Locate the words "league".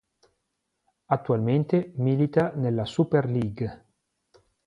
3.29-3.83